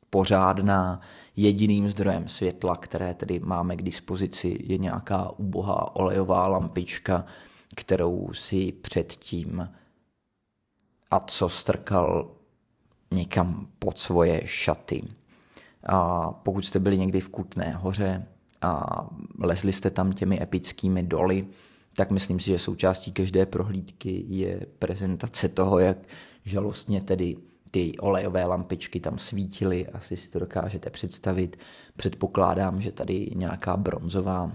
pořádná, 0.10 1.01
jediným 1.36 1.89
zdrojem 1.89 2.27
světla, 2.27 2.75
které 2.75 3.13
tedy 3.13 3.39
máme 3.39 3.75
k 3.75 3.82
dispozici, 3.82 4.58
je 4.63 4.77
nějaká 4.77 5.29
ubohá 5.29 5.96
olejová 5.96 6.48
lampička, 6.48 7.25
kterou 7.75 8.34
si 8.34 8.72
předtím 8.72 9.70
a 11.12 11.20
co 11.20 11.50
strkal 11.50 12.32
někam 13.12 13.67
pod 13.79 14.00
svoje 14.00 14.41
šaty. 14.46 15.03
A 15.86 16.32
pokud 16.32 16.65
jste 16.65 16.79
byli 16.79 16.98
někdy 16.98 17.20
v 17.20 17.29
Kutné 17.29 17.74
hoře, 17.74 18.27
a 18.63 18.84
lezli 19.39 19.74
jste 19.74 19.89
tam 19.89 20.13
těmi 20.13 20.41
epickými 20.41 21.03
doly, 21.03 21.48
tak 21.96 22.12
myslím 22.12 22.39
si, 22.39 22.50
že 22.50 22.60
součástí 22.60 23.12
každé 23.12 23.46
prohlídky 23.46 24.25
je 24.27 24.65
prezentace 24.79 25.50
toho, 25.50 25.79
jak 25.79 25.98
žalostně 26.46 27.01
tedy 27.01 27.38
ty 27.72 27.98
olejové 27.98 28.46
lampičky 28.46 29.00
tam 29.00 29.17
svítily, 29.17 29.88
asi 29.88 30.17
si 30.17 30.29
to 30.29 30.39
dokážete 30.39 30.89
představit. 30.89 31.58
Předpokládám, 31.96 32.82
že 32.82 32.91
tady 32.91 33.32
nějaká 33.36 33.77
bronzová 33.77 34.51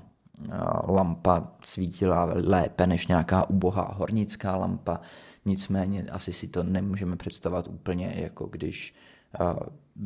lampa 0.88 1.52
svítila 1.64 2.24
lépe 2.34 2.86
než 2.86 3.06
nějaká 3.06 3.50
ubohá 3.50 3.94
hornická 3.96 4.56
lampa, 4.56 5.00
nicméně 5.44 6.02
asi 6.02 6.32
si 6.32 6.48
to 6.48 6.62
nemůžeme 6.62 7.16
představovat 7.16 7.68
úplně 7.68 8.14
jako 8.16 8.46
když 8.46 8.94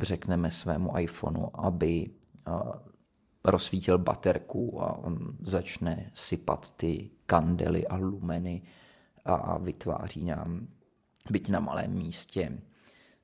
řekneme 0.01 0.51
svému 0.51 0.97
iPhoneu, 0.97 1.47
aby 1.53 2.09
rozsvítil 3.45 3.97
baterku 3.97 4.83
a 4.83 4.97
on 4.97 5.37
začne 5.41 6.11
sypat 6.13 6.73
ty 6.75 7.09
kandely 7.25 7.87
a 7.87 7.95
lumeny 7.95 8.61
a 9.25 9.57
vytváří 9.57 10.23
nám, 10.23 10.67
byť 11.29 11.49
na 11.49 11.59
malém 11.59 11.91
místě, 11.91 12.59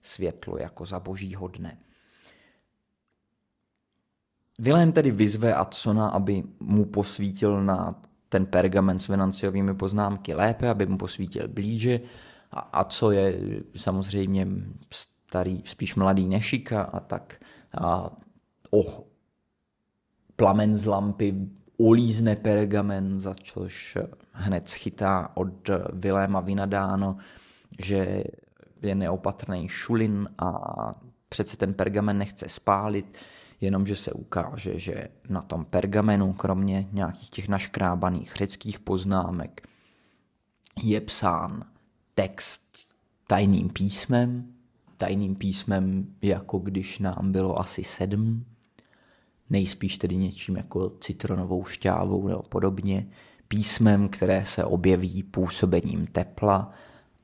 světlo 0.02 0.58
jako 0.58 0.86
za 0.86 1.00
božího 1.00 1.48
dne. 1.48 1.78
Vilém 4.60 4.92
tedy 4.92 5.12
vyzve 5.12 5.54
Adsona, 5.54 6.10
aby 6.10 6.44
mu 6.60 6.86
posvítil 6.86 7.64
na 7.64 8.02
ten 8.30 8.46
pergamen 8.46 9.00
s 9.00 9.08
Venanciovými 9.08 9.76
poznámky 9.76 10.34
lépe, 10.34 10.70
aby 10.70 10.86
mu 10.86 10.98
posvítil 10.98 11.48
blíže. 11.48 12.00
A, 12.52 12.60
a 12.60 12.84
co 12.84 13.12
je 13.12 13.40
samozřejmě 13.76 14.48
starý, 14.92 15.62
spíš 15.66 15.96
mladý 15.96 16.28
nešika 16.28 16.82
a 16.82 17.00
tak 17.00 17.42
a, 17.78 18.10
oh, 18.70 19.00
plamen 20.40 20.78
z 20.78 20.86
lampy 20.86 21.36
ulízne 21.78 22.36
pergamen, 22.36 23.20
za 23.20 23.36
což 23.44 23.98
hned 24.32 24.70
schytá 24.70 25.32
od 25.34 25.70
Viléma 25.94 26.40
vynadáno, 26.40 27.18
že 27.80 28.24
je 28.82 28.96
neopatrný 28.96 29.68
šulin 29.68 30.30
a 30.38 30.52
přece 31.30 31.58
ten 31.58 31.74
pergamen 31.74 32.18
nechce 32.18 32.50
spálit, 32.50 33.18
jenomže 33.62 33.96
se 33.96 34.12
ukáže, 34.12 34.80
že 34.80 35.08
na 35.30 35.42
tom 35.42 35.66
pergamenu, 35.66 36.34
kromě 36.34 36.88
nějakých 36.92 37.30
těch 37.30 37.48
naškrábaných 37.48 38.34
řeckých 38.36 38.80
poznámek, 38.80 39.68
je 40.84 41.02
psán 41.02 41.64
text 42.16 42.62
tajným 43.28 43.70
písmem, 43.70 44.54
tajným 44.98 45.36
písmem, 45.36 46.08
jako 46.22 46.60
když 46.60 47.00
nám 47.00 47.32
bylo 47.32 47.60
asi 47.60 47.84
sedm, 47.84 48.46
nejspíš 49.50 49.98
tedy 49.98 50.16
něčím 50.16 50.56
jako 50.56 50.90
citronovou 50.90 51.66
šťávou 51.66 52.28
nebo 52.28 52.44
podobně, 52.44 53.08
písmem, 53.48 54.10
které 54.10 54.46
se 54.46 54.66
objeví 54.66 55.24
působením 55.24 56.08
tepla 56.08 56.72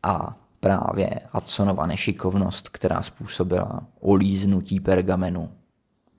a 0.04 0.38
právě 0.60 1.10
Adsonova 1.34 1.86
nešikovnost, 1.86 2.70
která 2.70 3.04
způsobila 3.04 3.88
olíznutí 4.00 4.80
pergamenu 4.80 5.52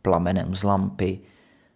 plamenem 0.02 0.54
z 0.54 0.62
lampy, 0.62 1.20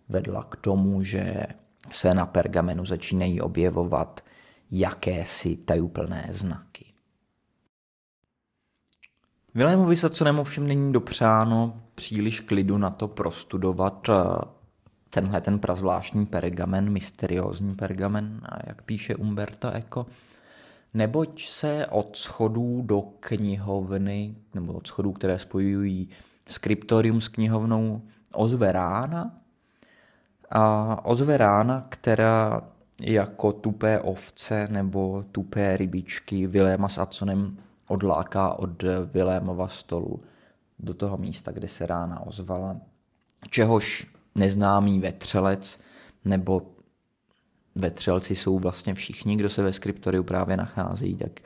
vedla 0.08 0.44
k 0.44 0.56
tomu, 0.56 1.02
že 1.02 1.46
se 1.92 2.14
na 2.14 2.26
pergamenu 2.26 2.84
začínají 2.84 3.40
objevovat 3.40 4.20
jakési 4.70 5.56
tajuplné 5.56 6.28
znaky. 6.30 6.89
Vilémovi 9.54 9.96
Saconemu 9.96 10.44
všem 10.44 10.66
není 10.66 10.92
dopřáno 10.92 11.82
příliš 11.94 12.40
klidu 12.40 12.78
na 12.78 12.90
to 12.90 13.08
prostudovat 13.08 14.08
eh, 14.08 14.14
tenhle 15.10 15.40
ten 15.40 15.58
prazvláštní 15.58 16.26
pergamen, 16.26 16.90
mysteriózní 16.90 17.74
pergamen, 17.74 18.40
jak 18.66 18.82
píše 18.82 19.16
Umberto 19.16 19.70
Eco, 19.74 20.06
neboť 20.94 21.46
se 21.46 21.86
od 21.86 22.16
schodů 22.16 22.82
do 22.82 23.02
knihovny, 23.20 24.34
nebo 24.54 24.72
od 24.72 24.86
schodů, 24.86 25.12
které 25.12 25.38
spojují 25.38 26.08
skriptorium 26.48 27.20
s 27.20 27.28
knihovnou, 27.28 28.02
ozve 28.32 28.72
rána. 28.72 29.36
A 30.50 31.04
ozve 31.04 31.36
rána, 31.36 31.86
která 31.88 32.62
jako 33.00 33.52
tupé 33.52 34.00
ovce 34.00 34.68
nebo 34.70 35.24
tupé 35.32 35.76
rybičky 35.76 36.46
Viléma 36.46 36.88
s 36.88 36.98
Aconem 36.98 37.56
odláká 37.90 38.52
od 38.52 38.82
Vilémova 39.12 39.68
stolu 39.68 40.20
do 40.78 40.94
toho 40.94 41.16
místa, 41.16 41.52
kde 41.52 41.68
se 41.68 41.86
rána 41.86 42.26
ozvala, 42.26 42.76
čehož 43.50 44.06
neznámý 44.34 45.00
vetřelec 45.00 45.78
nebo 46.24 46.62
vetřelci 47.74 48.34
jsou 48.34 48.58
vlastně 48.58 48.94
všichni, 48.94 49.36
kdo 49.36 49.50
se 49.50 49.62
ve 49.62 49.72
skriptoriu 49.72 50.24
právě 50.24 50.56
nacházejí, 50.56 51.14
tak 51.16 51.40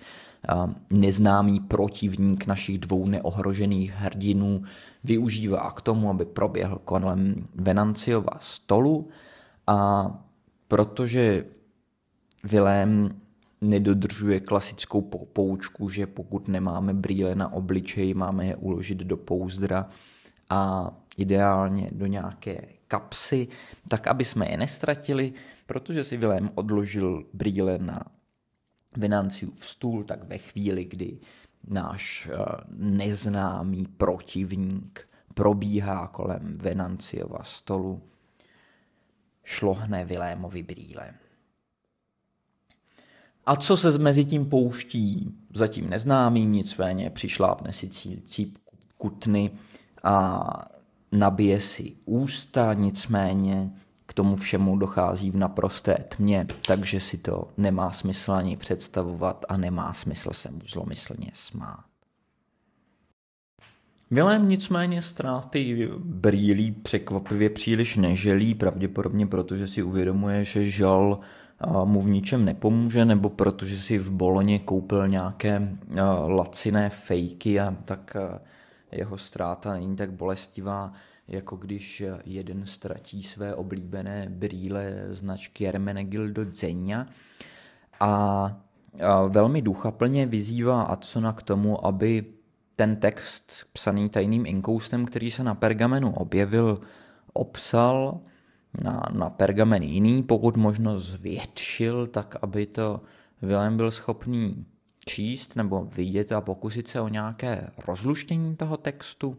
neznámý 0.91 1.61
protivník 1.61 2.47
našich 2.47 2.79
dvou 2.79 3.07
neohrožených 3.07 3.93
hrdinů 3.93 4.63
využívá 5.05 5.71
k 5.71 5.81
tomu, 5.81 6.11
aby 6.11 6.25
proběhl 6.25 6.79
kolem 6.85 7.49
Venanciova 7.55 8.39
stolu. 8.41 9.09
A 9.67 10.11
protože 10.69 11.45
Vilém 12.45 13.21
nedodržuje 13.69 14.41
klasickou 14.41 15.01
poučku, 15.33 15.89
že 15.89 16.07
pokud 16.07 16.49
nemáme 16.49 16.95
brýle 16.95 17.35
na 17.35 17.53
obličeji, 17.53 18.15
máme 18.15 18.47
je 18.47 18.57
uložit 18.57 18.99
do 18.99 19.17
pouzdra 19.17 19.89
a 20.51 20.91
ideálně 21.17 21.91
do 21.93 22.07
nějaké 22.07 22.69
kapsy, 22.89 23.49
tak 23.89 24.07
aby 24.07 24.25
jsme 24.25 24.51
je 24.51 24.57
nestratili, 24.57 25.33
protože 25.67 26.05
si 26.05 26.17
Vilém 26.17 26.51
odložil 26.55 27.27
brýle 27.33 27.79
na 27.79 28.01
Venanciův 28.97 29.67
stůl, 29.67 30.05
tak 30.05 30.25
ve 30.25 30.39
chvíli, 30.39 30.85
kdy 30.85 31.19
náš 31.69 32.29
eh, 32.33 32.37
neznámý 32.77 33.87
protivník 33.97 35.09
probíhá 35.35 36.07
kolem 36.07 36.59
Venanciova 36.59 37.43
stolu, 37.43 38.03
šlohne 39.45 40.05
Vilémovi 40.05 40.63
brýle. 40.63 41.15
A 43.47 43.57
co 43.57 43.77
se 43.77 43.99
mezi 43.99 44.25
tím 44.25 44.47
pouští, 44.47 45.35
zatím 45.55 45.91
neznámý, 45.91 46.47
nicméně 46.47 47.11
přišlápne 47.11 47.73
si 47.73 47.91
cíp 48.25 48.59
kutny 48.99 49.51
a 50.03 50.49
nabije 51.13 51.61
si 51.61 51.93
ústa, 52.05 52.75
nicméně 52.75 53.71
k 54.07 54.15
tomu 54.15 54.37
všemu 54.37 54.77
dochází 54.77 55.31
v 55.31 55.37
naprosté 55.37 55.95
tmě, 55.95 56.47
takže 56.67 57.01
si 57.01 57.19
to 57.19 57.49
nemá 57.57 57.93
smysl 57.93 58.33
ani 58.33 58.57
představovat 58.57 59.45
a 59.49 59.57
nemá 59.57 59.93
smysl 59.93 60.33
se 60.33 60.51
mu 60.51 60.61
zlomyslně 60.67 61.31
smát. 61.35 61.85
Vilém 64.11 64.49
nicméně 64.49 65.03
ztráty 65.03 65.91
brýlí 65.99 66.73
překvapivě 66.73 67.51
příliš 67.51 67.97
neželí, 67.97 68.55
pravděpodobně 68.55 69.27
protože 69.27 69.69
si 69.69 69.83
uvědomuje, 69.83 70.45
že 70.45 70.71
žal 70.71 71.21
mu 71.85 72.01
v 72.01 72.11
ničem 72.11 72.45
nepomůže, 72.45 73.05
nebo 73.05 73.31
protože 73.31 73.81
si 73.81 73.99
v 73.99 74.11
Boloně 74.11 74.59
koupil 74.59 75.09
nějaké 75.09 75.69
laciné 76.27 76.91
fejky 76.91 77.61
a 77.61 77.77
tak 77.85 78.17
jeho 78.93 79.19
ztráta 79.19 79.73
není 79.73 79.97
tak 79.97 80.13
bolestivá, 80.13 80.93
jako 81.29 81.57
když 81.57 82.03
jeden 82.25 82.67
ztratí 82.67 83.23
své 83.23 83.55
oblíbené 83.55 84.27
brýle 84.29 84.93
značky 85.11 85.65
Hermenegildo 85.65 86.45
Zenia 86.53 87.07
a 88.01 88.57
velmi 89.29 89.63
duchaplně 89.63 90.27
vyzývá 90.27 90.83
Adsona 90.83 91.33
k 91.33 91.43
tomu, 91.43 91.87
aby 91.87 92.25
ten 92.77 92.97
text 92.97 93.53
psaný 93.73 94.09
tajným 94.09 94.47
inkoustem, 94.47 95.07
který 95.07 95.31
se 95.31 95.45
na 95.45 95.55
pergamenu 95.55 96.13
objevil, 96.13 96.81
obsal 97.33 98.21
na, 98.83 99.03
na 99.13 99.31
pergamen 99.31 99.83
jiný, 99.83 100.23
pokud 100.23 100.57
možno 100.57 101.01
zvětšil, 101.01 102.07
tak 102.07 102.37
aby 102.43 102.67
to 102.67 103.01
Vilém 103.43 103.77
byl 103.77 103.91
schopný 103.91 104.67
číst 105.07 105.57
nebo 105.57 105.85
vidět 105.85 106.33
a 106.33 106.41
pokusit 106.41 106.89
se 106.89 107.01
o 107.01 107.09
nějaké 107.09 107.71
rozluštění 107.87 108.57
toho 108.57 108.77
textu. 108.77 109.37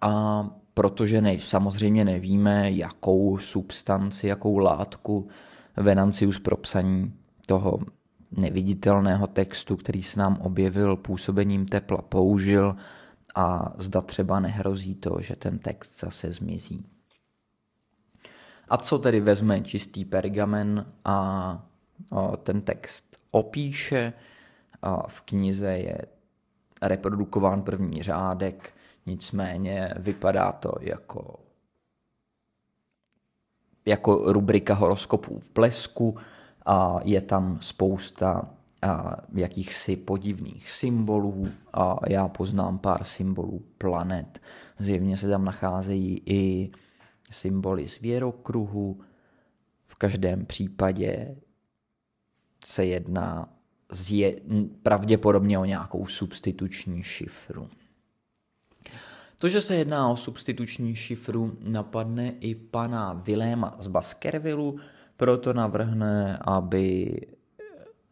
A 0.00 0.44
protože 0.74 1.20
ne, 1.20 1.38
samozřejmě 1.38 2.04
nevíme, 2.04 2.70
jakou 2.70 3.38
substanci, 3.38 4.26
jakou 4.26 4.58
látku 4.58 5.28
Venancius 5.76 6.38
pro 6.38 6.56
psaní 6.56 7.12
toho 7.46 7.78
neviditelného 8.30 9.26
textu, 9.26 9.76
který 9.76 10.02
se 10.02 10.20
nám 10.20 10.38
objevil 10.40 10.96
působením 10.96 11.66
tepla, 11.66 12.02
použil 12.02 12.76
a 13.34 13.72
zda 13.78 14.00
třeba 14.00 14.40
nehrozí 14.40 14.94
to, 14.94 15.16
že 15.20 15.36
ten 15.36 15.58
text 15.58 16.00
zase 16.00 16.32
zmizí. 16.32 16.91
A 18.72 18.76
co 18.76 18.98
tedy 18.98 19.20
vezme 19.20 19.60
čistý 19.60 20.04
pergamen 20.04 20.86
a 21.04 21.66
ten 22.42 22.60
text 22.60 23.16
opíše? 23.30 24.12
V 25.08 25.20
knize 25.20 25.72
je 25.72 25.98
reprodukován 26.82 27.62
první 27.62 28.02
řádek, 28.02 28.74
nicméně 29.06 29.94
vypadá 29.96 30.52
to 30.52 30.72
jako 30.80 31.40
jako 33.86 34.32
rubrika 34.32 34.74
horoskopů 34.74 35.38
v 35.38 35.52
blesku 35.52 36.16
a 36.66 37.00
je 37.04 37.20
tam 37.20 37.58
spousta 37.60 38.48
a 38.82 39.16
jakýchsi 39.34 39.96
podivných 39.96 40.70
symbolů 40.70 41.48
a 41.72 41.96
já 42.08 42.28
poznám 42.28 42.78
pár 42.78 43.04
symbolů 43.04 43.62
planet. 43.78 44.40
Zjevně 44.78 45.16
se 45.16 45.28
tam 45.28 45.44
nacházejí 45.44 46.22
i 46.26 46.70
symboly 47.32 47.88
zvěrokruhu. 47.88 49.00
V 49.86 49.94
každém 49.94 50.46
případě 50.46 51.36
se 52.64 52.84
jedná 52.84 53.48
zje, 53.92 54.36
pravděpodobně 54.82 55.58
o 55.58 55.64
nějakou 55.64 56.06
substituční 56.06 57.02
šifru. 57.02 57.70
To, 59.40 59.48
že 59.48 59.60
se 59.60 59.74
jedná 59.74 60.08
o 60.08 60.16
substituční 60.16 60.96
šifru, 60.96 61.58
napadne 61.60 62.30
i 62.30 62.54
pana 62.54 63.12
Viléma 63.12 63.76
z 63.78 63.86
Baskervillu, 63.86 64.78
proto 65.16 65.52
navrhne, 65.52 66.38
aby, 66.40 67.20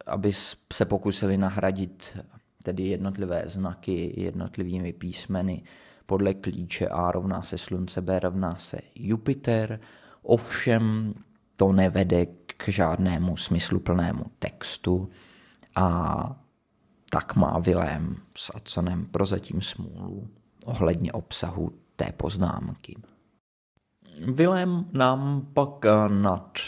aby 0.06 0.32
se 0.72 0.84
pokusili 0.84 1.36
nahradit 1.36 2.18
tedy 2.62 2.82
jednotlivé 2.82 3.42
znaky 3.46 4.14
jednotlivými 4.16 4.92
písmeny 4.92 5.62
podle 6.10 6.34
klíče 6.34 6.88
A 6.88 7.12
rovná 7.12 7.42
se 7.42 7.58
Slunce, 7.58 8.00
B 8.00 8.18
rovná 8.18 8.56
se 8.56 8.78
Jupiter, 8.94 9.80
ovšem 10.22 11.14
to 11.56 11.72
nevede 11.72 12.26
k 12.46 12.68
žádnému 12.68 13.36
smysluplnému 13.36 14.24
textu 14.38 15.08
a 15.76 16.40
tak 17.10 17.36
má 17.36 17.58
Vilém 17.58 18.16
s 18.36 18.52
Adsonem 18.54 19.06
prozatím 19.06 19.62
smůlu 19.62 20.28
ohledně 20.64 21.12
obsahu 21.12 21.72
té 21.96 22.12
poznámky. 22.12 22.96
Vilém 24.34 24.84
nám 24.92 25.48
pak 25.52 25.84
nad 26.08 26.58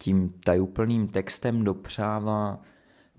tím 0.00 0.34
tajuplným 0.44 1.08
textem 1.08 1.64
dopřává 1.64 2.60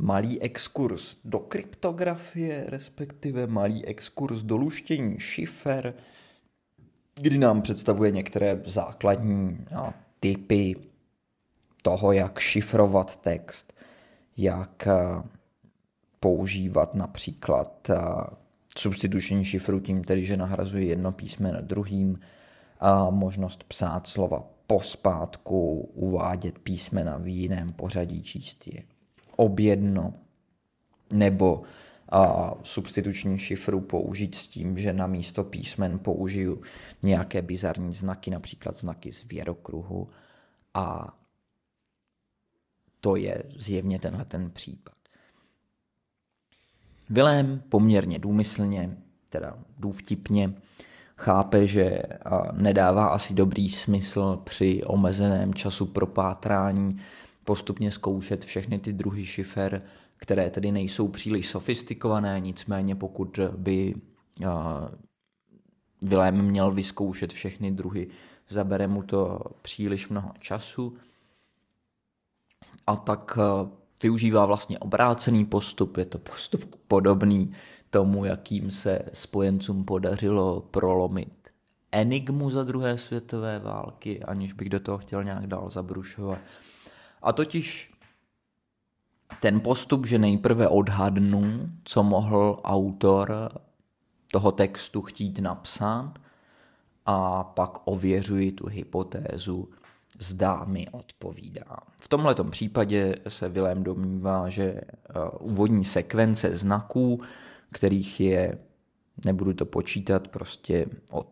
malý 0.03 0.41
exkurs 0.41 1.17
do 1.25 1.39
kryptografie, 1.39 2.65
respektive 2.67 3.47
malý 3.47 3.85
exkurs 3.85 4.43
do 4.43 4.57
luštění 4.57 5.19
šifer, 5.19 5.93
kdy 7.15 7.37
nám 7.37 7.61
představuje 7.61 8.11
některé 8.11 8.61
základní 8.65 9.65
no, 9.71 9.93
typy 10.19 10.75
toho, 11.81 12.11
jak 12.11 12.39
šifrovat 12.39 13.15
text, 13.15 13.73
jak 14.37 14.87
eh, 14.87 14.93
používat 16.19 16.95
například 16.95 17.89
eh, 17.89 17.95
substituční 18.77 19.45
šifru 19.45 19.79
tím, 19.79 20.03
tedy, 20.03 20.25
že 20.25 20.37
nahrazuje 20.37 20.85
jedno 20.85 21.11
písmeno 21.11 21.61
druhým, 21.61 22.19
a 22.79 23.09
možnost 23.09 23.63
psát 23.63 24.07
slova 24.07 24.43
pospátku, 24.67 25.89
uvádět 25.93 26.59
písmena 26.59 27.17
v 27.17 27.27
jiném 27.27 27.73
pořadí, 27.73 28.23
číst 28.23 28.67
je 28.67 28.83
objedno, 29.35 30.13
nebo 31.13 31.63
a 32.09 32.53
substituční 32.63 33.39
šifru 33.39 33.81
použít 33.81 34.35
s 34.35 34.47
tím, 34.47 34.77
že 34.77 34.93
na 34.93 35.07
místo 35.07 35.43
písmen 35.43 35.99
použiju 35.99 36.61
nějaké 37.03 37.41
bizarní 37.41 37.93
znaky, 37.93 38.31
například 38.31 38.77
znaky 38.77 39.11
z 39.11 39.23
věrokruhu 39.23 40.09
a 40.73 41.17
to 42.99 43.15
je 43.15 43.43
zjevně 43.57 43.99
tenhle 43.99 44.25
ten 44.25 44.51
případ. 44.51 44.93
Vilém 47.09 47.63
poměrně 47.69 48.19
důmyslně, 48.19 48.97
teda 49.29 49.57
důvtipně, 49.77 50.53
chápe, 51.17 51.67
že 51.67 52.01
nedává 52.51 53.07
asi 53.07 53.33
dobrý 53.33 53.69
smysl 53.69 54.41
při 54.43 54.83
omezeném 54.83 55.53
času 55.53 55.85
propátrání 55.85 57.01
postupně 57.43 57.91
zkoušet 57.91 58.45
všechny 58.45 58.79
ty 58.79 58.93
druhy 58.93 59.25
šifer, 59.25 59.81
které 60.17 60.49
tedy 60.49 60.71
nejsou 60.71 61.07
příliš 61.07 61.47
sofistikované, 61.49 62.39
nicméně 62.39 62.95
pokud 62.95 63.39
by 63.57 63.95
Vilém 66.05 66.41
měl 66.41 66.71
vyzkoušet 66.71 67.33
všechny 67.33 67.71
druhy, 67.71 68.07
zabere 68.49 68.87
mu 68.87 69.03
to 69.03 69.39
příliš 69.61 70.09
mnoho 70.09 70.31
času 70.39 70.97
a 72.87 72.95
tak 72.95 73.37
využívá 74.03 74.45
vlastně 74.45 74.79
obrácený 74.79 75.45
postup, 75.45 75.97
je 75.97 76.05
to 76.05 76.17
postup 76.19 76.75
podobný 76.87 77.53
tomu, 77.89 78.25
jakým 78.25 78.71
se 78.71 78.99
spojencům 79.13 79.85
podařilo 79.85 80.61
prolomit 80.61 81.43
enigmu 81.91 82.49
za 82.49 82.63
druhé 82.63 82.97
světové 82.97 83.59
války, 83.59 84.23
aniž 84.23 84.53
bych 84.53 84.69
do 84.69 84.79
toho 84.79 84.97
chtěl 84.97 85.23
nějak 85.23 85.47
dál 85.47 85.69
zabrušovat. 85.69 86.39
A 87.23 87.33
totiž 87.33 87.93
ten 89.41 89.59
postup, 89.59 90.05
že 90.05 90.19
nejprve 90.19 90.67
odhadnu, 90.67 91.69
co 91.83 92.03
mohl 92.03 92.59
autor 92.63 93.49
toho 94.31 94.51
textu 94.51 95.01
chtít 95.01 95.39
napsat 95.39 96.13
a 97.05 97.43
pak 97.43 97.87
ověřuji 97.87 98.51
tu 98.51 98.67
hypotézu, 98.67 99.69
zdá 100.19 100.63
mi 100.63 100.87
odpovídá. 100.91 101.77
V 102.01 102.07
tomhle 102.07 102.35
případě 102.49 103.15
se 103.27 103.49
Vilém 103.49 103.83
domnívá, 103.83 104.49
že 104.49 104.63
eh, 104.63 104.83
úvodní 105.39 105.85
sekvence 105.85 106.55
znaků, 106.55 107.21
kterých 107.71 108.19
je, 108.19 108.57
nebudu 109.25 109.53
to 109.53 109.65
počítat, 109.65 110.27
prostě 110.27 110.85
od 111.11 111.27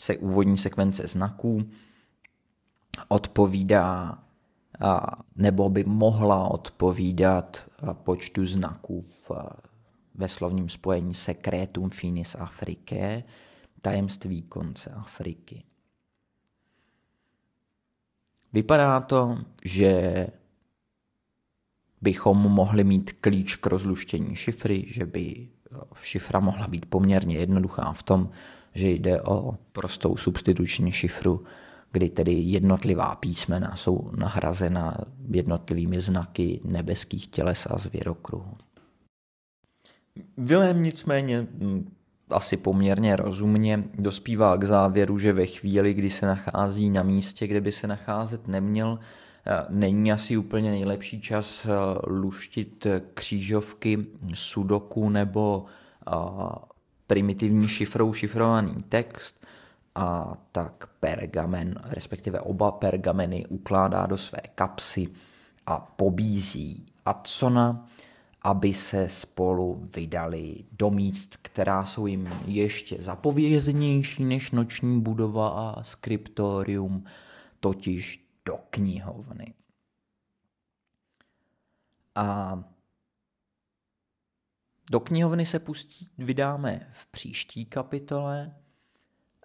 se, 0.00 0.16
úvodní 0.16 0.58
sekvence 0.58 1.06
znaků 1.06 1.68
odpovídá 3.08 4.18
nebo 5.36 5.68
by 5.68 5.84
mohla 5.84 6.48
odpovídat 6.48 7.70
počtu 7.92 8.46
znaků 8.46 9.00
v, 9.00 9.30
ve 10.14 10.28
slovním 10.28 10.68
spojení 10.68 11.14
secretum 11.14 11.90
finis 11.90 12.36
Africae, 12.38 13.24
tajemství 13.80 14.42
konce 14.42 14.90
Afriky. 14.90 15.62
Vypadá 18.52 19.00
to, 19.00 19.38
že 19.64 20.26
bychom 22.00 22.38
mohli 22.38 22.84
mít 22.84 23.12
klíč 23.12 23.56
k 23.56 23.66
rozluštění 23.66 24.36
šifry, 24.36 24.84
že 24.86 25.06
by 25.06 25.48
šifra 26.02 26.40
mohla 26.40 26.68
být 26.68 26.86
poměrně 26.86 27.36
jednoduchá 27.36 27.92
v 27.92 28.02
tom, 28.02 28.30
že 28.74 28.90
jde 28.90 29.22
o 29.22 29.58
prostou 29.72 30.16
substituční 30.16 30.92
šifru, 30.92 31.44
kdy 31.96 32.10
tedy 32.10 32.32
jednotlivá 32.32 33.14
písmena 33.14 33.76
jsou 33.76 34.10
nahrazena 34.16 34.96
jednotlivými 35.30 36.00
znaky 36.00 36.60
nebeských 36.64 37.26
těles 37.26 37.66
a 37.70 37.78
zvěrokruhů. 37.78 38.56
Vilém 40.36 40.82
nicméně 40.82 41.46
asi 42.30 42.56
poměrně 42.56 43.16
rozumně 43.16 43.84
dospívá 43.94 44.56
k 44.56 44.64
závěru, 44.64 45.18
že 45.18 45.32
ve 45.32 45.46
chvíli, 45.46 45.94
kdy 45.94 46.10
se 46.10 46.26
nachází 46.26 46.90
na 46.90 47.02
místě, 47.02 47.46
kde 47.46 47.60
by 47.60 47.72
se 47.72 47.86
nacházet 47.86 48.48
neměl, 48.48 48.98
eh, 49.46 49.66
není 49.68 50.12
asi 50.12 50.36
úplně 50.36 50.70
nejlepší 50.70 51.20
čas 51.20 51.66
eh, 51.66 51.70
luštit 52.06 52.86
křížovky 53.14 54.06
sudoku 54.34 55.08
nebo 55.08 55.64
eh, 56.08 56.12
primitivní 57.06 57.68
šifrou 57.68 58.12
šifrovaný 58.12 58.74
text 58.88 59.46
a 59.96 60.36
tak 60.52 60.86
pergamen, 61.00 61.80
respektive 61.84 62.40
oba 62.40 62.72
pergameny 62.72 63.46
ukládá 63.46 64.06
do 64.06 64.18
své 64.18 64.40
kapsy 64.54 65.08
a 65.66 65.80
pobízí 65.80 66.86
Adsona, 67.04 67.88
aby 68.42 68.74
se 68.74 69.08
spolu 69.08 69.88
vydali 69.96 70.64
do 70.72 70.90
míst, 70.90 71.36
která 71.42 71.84
jsou 71.84 72.06
jim 72.06 72.28
ještě 72.46 73.02
zapověznější 73.02 74.24
než 74.24 74.50
noční 74.50 75.00
budova 75.00 75.48
a 75.48 75.82
skriptorium, 75.82 77.04
totiž 77.60 78.28
do 78.44 78.58
knihovny. 78.70 79.54
A 82.14 82.58
do 84.90 85.00
knihovny 85.00 85.46
se 85.46 85.58
pustí, 85.58 86.08
vydáme 86.18 86.92
v 86.92 87.06
příští 87.06 87.64
kapitole 87.64 88.54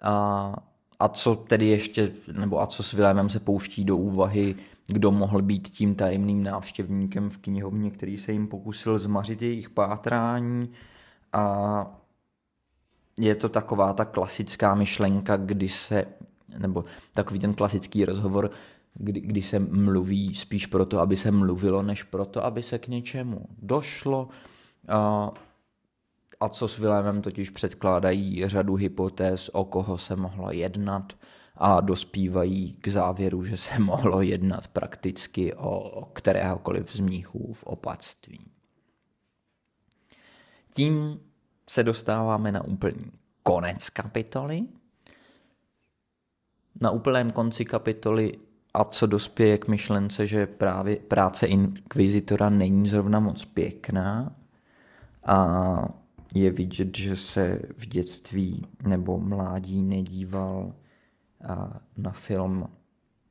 a, 0.02 0.54
a 0.98 1.08
co 1.08 1.36
tedy 1.36 1.66
ještě, 1.66 2.12
nebo 2.32 2.60
a 2.60 2.66
co 2.66 2.82
s 2.82 2.92
Vilémem 2.92 3.28
se 3.28 3.40
pouští 3.40 3.84
do 3.84 3.96
úvahy 3.96 4.56
kdo 4.86 5.12
mohl 5.12 5.42
být 5.42 5.68
tím 5.68 5.94
tajemným 5.94 6.42
návštěvníkem 6.42 7.30
v 7.30 7.38
knihovně, 7.38 7.90
který 7.90 8.18
se 8.18 8.32
jim 8.32 8.48
pokusil 8.48 8.98
zmařit 8.98 9.42
jejich 9.42 9.70
pátrání 9.70 10.70
a 11.32 11.98
je 13.18 13.34
to 13.34 13.48
taková 13.48 13.92
ta 13.92 14.04
klasická 14.04 14.74
myšlenka, 14.74 15.36
kdy 15.36 15.68
se, 15.68 16.04
nebo 16.58 16.84
takový 17.14 17.40
ten 17.40 17.54
klasický 17.54 18.04
rozhovor, 18.04 18.50
kdy, 18.94 19.20
kdy 19.20 19.42
se 19.42 19.58
mluví 19.58 20.34
spíš 20.34 20.66
proto, 20.66 21.00
aby 21.00 21.16
se 21.16 21.30
mluvilo, 21.30 21.82
než 21.82 22.02
proto, 22.02 22.44
aby 22.44 22.62
se 22.62 22.78
k 22.78 22.88
něčemu 22.88 23.46
došlo. 23.58 24.28
A, 24.88 25.30
a 26.42 26.48
co 26.48 26.68
s 26.68 26.78
Vilémem 26.78 27.22
totiž 27.22 27.50
předkládají 27.50 28.48
řadu 28.48 28.74
hypotéz, 28.74 29.50
o 29.52 29.64
koho 29.64 29.98
se 29.98 30.16
mohlo 30.16 30.52
jednat, 30.52 31.12
a 31.56 31.80
dospívají 31.80 32.72
k 32.80 32.88
závěru, 32.88 33.44
že 33.44 33.56
se 33.56 33.78
mohlo 33.78 34.22
jednat 34.22 34.68
prakticky 34.68 35.54
o, 35.54 36.04
kteréhokoliv 36.12 36.96
z 36.96 37.00
mníchů 37.00 37.52
v 37.52 37.64
opatství. 37.64 38.46
Tím 40.74 41.20
se 41.70 41.82
dostáváme 41.82 42.52
na 42.52 42.64
úplný 42.64 43.12
konec 43.42 43.90
kapitoly. 43.90 44.62
Na 46.80 46.90
úplném 46.90 47.30
konci 47.30 47.64
kapitoly 47.64 48.38
a 48.74 48.84
co 48.84 49.06
dospěje 49.06 49.58
k 49.58 49.68
myšlence, 49.68 50.26
že 50.26 50.46
právě 50.46 50.96
práce 50.96 51.46
inkvizitora 51.46 52.50
není 52.50 52.88
zrovna 52.88 53.20
moc 53.20 53.44
pěkná 53.44 54.36
a 55.24 56.01
je 56.34 56.50
vidět, 56.50 56.96
že 56.96 57.16
se 57.16 57.60
v 57.76 57.86
dětství 57.86 58.66
nebo 58.86 59.18
mládí 59.18 59.82
nedíval 59.82 60.74
na 61.96 62.10
film 62.10 62.68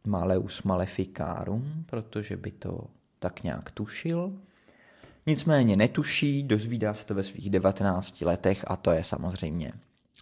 Maleus 0.06 0.64
Maleficarum, 0.64 1.86
protože 1.86 2.38
by 2.38 2.52
to 2.52 2.88
tak 3.20 3.44
nějak 3.44 3.72
tušil. 3.72 4.40
Nicméně 5.26 5.76
netuší, 5.76 6.44
dozvídá 6.44 6.94
se 6.94 7.06
to 7.06 7.16
ve 7.16 7.24
svých 7.24 7.50
19 7.50 8.22
letech 8.22 8.64
a 8.68 8.76
to 8.76 8.92
je 8.92 9.04
samozřejmě 9.04 9.74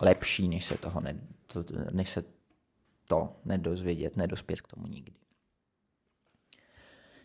lepší, 0.01 0.47
než 0.47 0.65
se, 0.65 0.77
toho 0.77 1.01
ne, 1.01 1.15
to, 1.47 1.65
než 1.91 2.09
se 2.09 2.23
to 3.07 3.35
nedozvědět, 3.45 4.17
nedospět 4.17 4.61
k 4.61 4.67
tomu 4.67 4.87
nikdy. 4.87 5.13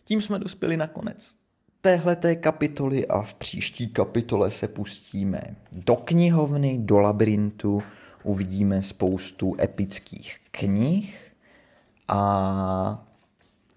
Tím 0.03 0.21
jsme 0.21 0.39
dospěli 0.39 0.77
na 0.77 0.87
konec 0.87 1.44
téhleté 1.85 2.35
kapitoly 2.35 3.07
a 3.07 3.21
v 3.21 3.33
příští 3.33 3.87
kapitole 3.87 4.51
se 4.51 4.67
pustíme 4.67 5.41
do 5.71 5.95
knihovny, 5.95 6.77
do 6.77 6.99
labirintu, 6.99 7.83
uvidíme 8.23 8.81
spoustu 8.81 9.55
epických 9.59 10.39
knih 10.51 11.31
a 12.07 13.05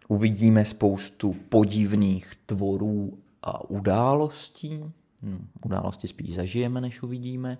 uvidíme 0.08 0.64
spoustu 0.64 1.36
podivných 1.48 2.32
tvorů 2.46 3.18
a 3.42 3.70
událostí. 3.70 4.84
Hm, 5.22 5.48
události 5.64 6.08
spíš 6.08 6.34
zažijeme, 6.34 6.80
než 6.80 7.02
uvidíme. 7.02 7.58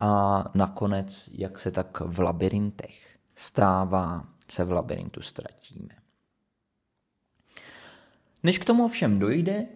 A 0.00 0.44
nakonec, 0.54 1.30
jak 1.32 1.60
se 1.60 1.70
tak 1.70 2.00
v 2.00 2.20
labirintech 2.20 3.18
stává, 3.34 4.24
se 4.50 4.64
v 4.64 4.72
labirintu 4.72 5.22
ztratíme. 5.22 6.05
Než 8.46 8.58
k 8.58 8.64
tomu 8.64 8.84
ovšem 8.84 9.18
dojde, 9.18 9.66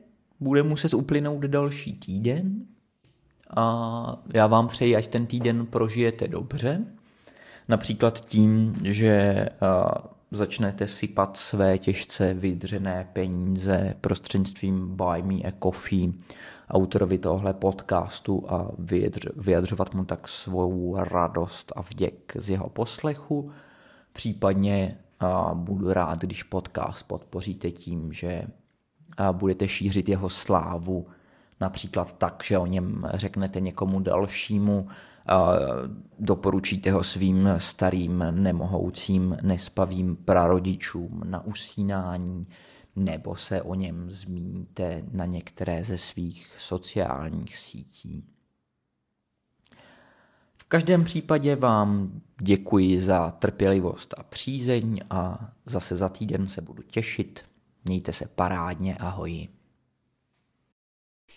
bude 0.40 0.62
muset 0.62 0.94
uplynout 0.94 1.42
další 1.42 1.92
týden 1.92 2.66
a 3.56 4.22
já 4.34 4.46
vám 4.46 4.68
přeji, 4.68 4.96
ať 4.96 5.06
ten 5.06 5.26
týden 5.26 5.66
prožijete 5.66 6.28
dobře 6.28 6.86
Například 7.68 8.20
tím, 8.20 8.74
že 8.84 9.46
začnete 10.30 10.88
sypat 10.88 11.36
své 11.36 11.78
těžce 11.78 12.34
vydřené 12.34 13.08
peníze 13.12 13.94
prostřednictvím 14.00 14.96
Buy 14.96 15.22
Me 15.22 15.34
a 15.34 15.52
Coffee 15.62 16.12
autorovi 16.70 17.18
tohle 17.18 17.54
podcastu 17.54 18.44
a 18.48 18.70
vyjadřovat 19.36 19.94
mu 19.94 20.04
tak 20.04 20.28
svou 20.28 20.96
radost 20.96 21.72
a 21.76 21.82
vděk 21.82 22.32
z 22.38 22.50
jeho 22.50 22.68
poslechu. 22.68 23.50
Případně 24.12 24.98
budu 25.54 25.92
rád, 25.92 26.18
když 26.18 26.42
podcast 26.42 27.06
podpoříte 27.06 27.70
tím, 27.70 28.12
že 28.12 28.42
budete 29.32 29.68
šířit 29.68 30.08
jeho 30.08 30.28
slávu 30.28 31.06
například 31.60 32.18
tak, 32.18 32.42
že 32.44 32.58
o 32.58 32.66
něm 32.66 33.06
řeknete 33.14 33.60
někomu 33.60 34.00
dalšímu, 34.00 34.88
doporučíte 36.18 36.92
ho 36.92 37.04
svým 37.04 37.48
starým, 37.58 38.24
nemohoucím, 38.30 39.36
nespavým 39.42 40.16
prarodičům 40.16 41.22
na 41.24 41.44
usínání, 41.44 42.46
nebo 42.96 43.36
se 43.36 43.62
o 43.62 43.74
něm 43.74 44.10
zmíníte 44.10 45.04
na 45.12 45.24
některé 45.24 45.84
ze 45.84 45.98
svých 45.98 46.52
sociálních 46.58 47.56
sítí. 47.56 48.24
V 50.56 50.64
každém 50.64 51.04
případě 51.04 51.56
vám 51.56 52.20
děkuji 52.40 53.00
za 53.00 53.30
trpělivost 53.30 54.14
a 54.18 54.22
přízeň 54.22 55.00
a 55.10 55.50
zase 55.66 55.96
za 55.96 56.08
týden 56.08 56.46
se 56.46 56.60
budu 56.60 56.82
těšit. 56.82 57.49
Mějte 57.84 58.12
se 58.12 58.26
parádně, 58.26 58.96
ahoj. 58.96 59.48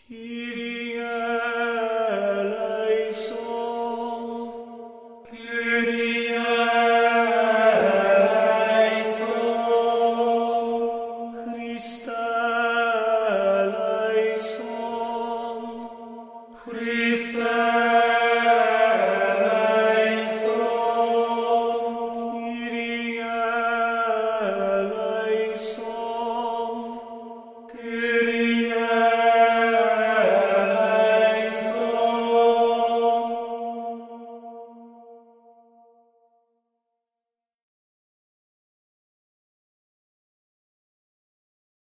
Christe 0.08 1.93